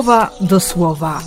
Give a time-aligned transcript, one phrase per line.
[0.00, 1.22] słowa do słowa.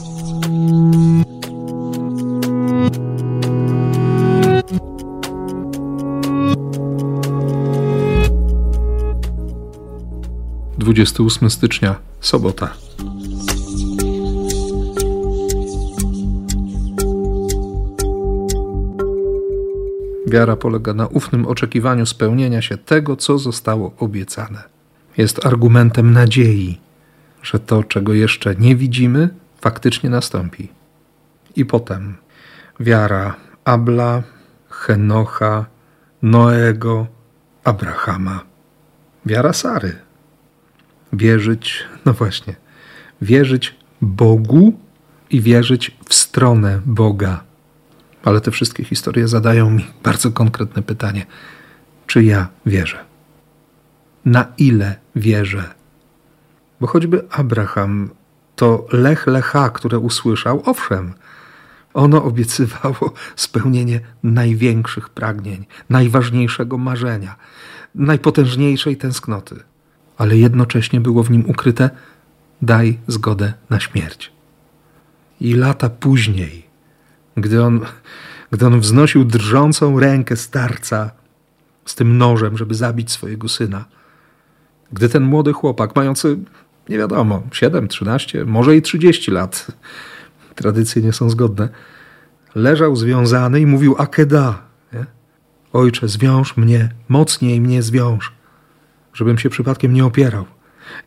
[10.78, 12.70] Dwudziesty ósmy stycznia, sobota.
[20.28, 24.64] Wiara polega na ufnym oczekiwaniu spełnienia się tego, co zostało obiecane.
[25.18, 26.83] Jest argumentem nadziei,
[27.44, 29.30] że to, czego jeszcze nie widzimy,
[29.62, 30.70] faktycznie nastąpi.
[31.56, 32.16] I potem
[32.80, 34.24] wiara Abla,
[34.70, 35.66] Henocha,
[36.22, 37.08] Noego,
[37.64, 38.44] Abrahama,
[39.26, 39.96] wiara Sary.
[41.14, 42.56] Wierzyć, no właśnie,
[43.22, 44.80] wierzyć Bogu
[45.30, 47.44] i wierzyć w stronę Boga.
[48.26, 51.26] Ale te wszystkie historie zadają mi bardzo konkretne pytanie:
[52.08, 53.06] czy ja wierzę?
[54.26, 55.83] Na ile wierzę?
[56.84, 58.10] Bo choćby Abraham,
[58.56, 61.14] to lech lecha, które usłyszał, owszem,
[61.94, 67.36] ono obiecywało spełnienie największych pragnień, najważniejszego marzenia,
[67.96, 69.56] najpotężniejszej tęsknoty,
[70.18, 71.90] ale jednocześnie było w nim ukryte:
[72.62, 74.32] daj zgodę na śmierć.
[75.42, 76.68] I lata później,
[77.38, 77.82] gdy on,
[78.52, 81.12] gdy on wznosił drżącą rękę starca
[81.86, 83.86] z tym nożem, żeby zabić swojego syna,
[84.92, 86.38] gdy ten młody chłopak, mający
[86.90, 89.68] nie wiadomo, 7, 13, może i 30 lat,
[90.56, 91.70] tradycje nie są zgodne,
[92.56, 94.62] leżał związany i mówił akeda.
[94.94, 95.06] Nie?
[95.74, 98.34] Ojcze, zwiąż mnie, mocniej mnie zwiąż,
[99.14, 100.46] żebym się przypadkiem nie opierał.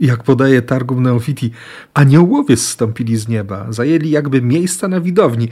[0.00, 1.50] I jak podaje Targum Neofiti,
[1.94, 5.48] aniołowie zstąpili z nieba, zajęli jakby miejsca na widowni.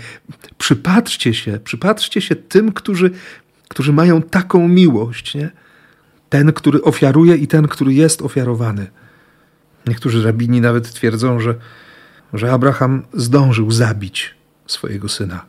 [0.59, 3.11] Przypatrzcie się, przypatrzcie się tym, którzy,
[3.69, 5.34] którzy mają taką miłość.
[5.34, 5.50] Nie?
[6.28, 8.86] Ten, który ofiaruje i ten, który jest ofiarowany.
[9.87, 11.55] Niektórzy rabini nawet twierdzą, że,
[12.33, 14.34] że Abraham zdążył zabić
[14.67, 15.47] swojego syna,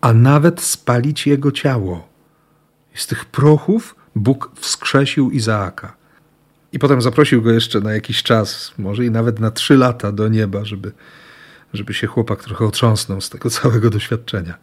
[0.00, 2.08] a nawet spalić jego ciało.
[2.94, 5.96] I z tych prochów Bóg wskrzesił Izaaka.
[6.72, 10.28] I potem zaprosił go jeszcze na jakiś czas, może i nawet na trzy lata do
[10.28, 10.92] nieba, żeby,
[11.72, 14.54] żeby się chłopak trochę otrząsnął z tego całego doświadczenia.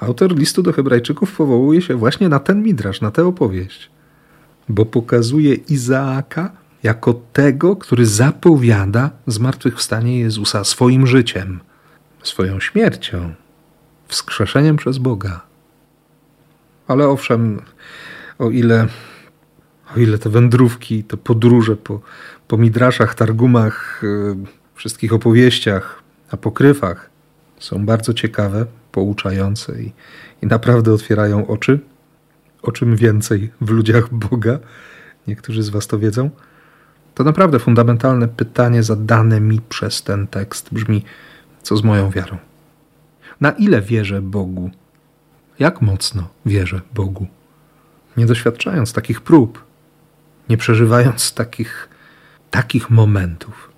[0.00, 3.90] Autor listu do Hebrajczyków powołuje się właśnie na ten midrasz, na tę opowieść,
[4.68, 6.52] bo pokazuje Izaaka
[6.86, 11.60] jako tego, który zapowiada zmartwychwstanie Jezusa swoim życiem,
[12.22, 13.34] swoją śmiercią,
[14.08, 15.40] wskrzeszeniem przez Boga.
[16.88, 17.62] Ale owszem,
[18.38, 18.88] o ile,
[19.96, 22.00] o ile te wędrówki, te podróże po,
[22.48, 24.36] po midraszach, targumach, yy,
[24.74, 27.10] wszystkich opowieściach, apokryfach
[27.58, 29.92] są bardzo ciekawe, pouczające i,
[30.42, 31.80] i naprawdę otwierają oczy,
[32.62, 34.58] o czym więcej w ludziach Boga.
[35.26, 36.30] Niektórzy z Was to wiedzą.
[37.16, 41.04] To naprawdę fundamentalne pytanie zadane mi przez ten tekst brzmi:
[41.62, 42.36] co z moją wiarą?
[43.40, 44.70] Na ile wierzę Bogu?
[45.58, 47.26] Jak mocno wierzę Bogu?
[48.16, 49.64] Nie doświadczając takich prób,
[50.48, 51.88] nie przeżywając takich,
[52.50, 53.70] takich momentów.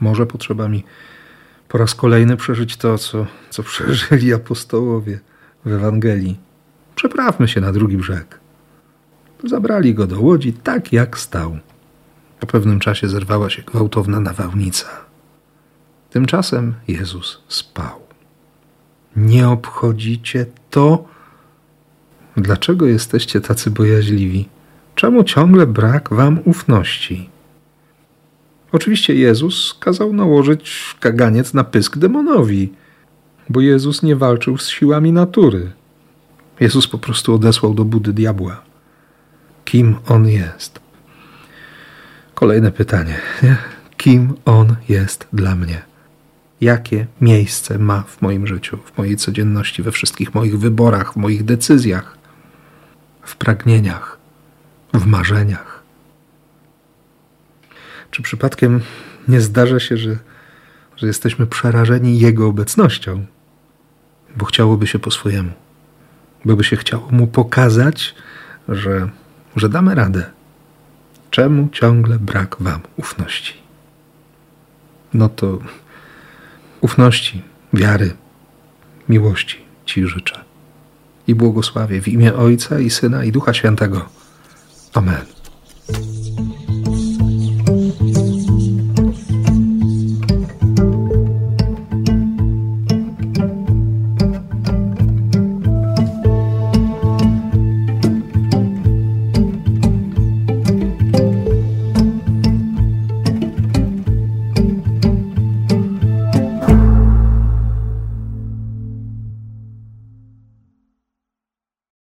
[0.00, 0.84] Może potrzeba mi
[1.68, 5.20] po raz kolejny przeżyć to, co, co przeżyli apostołowie
[5.64, 6.38] w Ewangelii.
[6.94, 8.40] Przeprawmy się na drugi brzeg.
[9.44, 11.58] Zabrali go do łodzi tak, jak stał.
[12.40, 14.86] Po pewnym czasie zerwała się gwałtowna nawałnica.
[16.10, 18.00] Tymczasem Jezus spał.
[19.16, 21.04] Nie obchodzicie to?
[22.36, 24.48] Dlaczego jesteście tacy bojaźliwi?
[24.94, 27.30] Czemu ciągle brak wam ufności?
[28.72, 32.72] Oczywiście Jezus kazał nałożyć kaganiec na pysk demonowi,
[33.48, 35.72] bo Jezus nie walczył z siłami natury.
[36.60, 38.62] Jezus po prostu odesłał do budy diabła.
[39.64, 40.85] Kim on jest?
[42.36, 43.18] Kolejne pytanie.
[43.42, 43.56] Nie?
[43.96, 45.82] Kim On jest dla mnie?
[46.60, 51.44] Jakie miejsce ma w moim życiu, w mojej codzienności, we wszystkich moich wyborach, w moich
[51.44, 52.18] decyzjach,
[53.22, 54.18] w pragnieniach,
[54.94, 55.82] w marzeniach?
[58.10, 58.80] Czy przypadkiem
[59.28, 60.16] nie zdarza się, że,
[60.96, 63.26] że jesteśmy przerażeni Jego obecnością,
[64.36, 65.50] bo chciałoby się po swojemu,
[66.44, 68.14] bo by się chciało Mu pokazać,
[68.68, 69.08] że,
[69.56, 70.35] że damy radę,
[71.36, 73.54] Czemu ciągle brak wam ufności?
[75.14, 75.58] No to
[76.80, 77.42] ufności,
[77.72, 78.16] wiary,
[79.08, 80.44] miłości Ci życzę.
[81.26, 84.08] I błogosławię w imię Ojca i Syna i Ducha Świętego.
[84.94, 85.35] Amen.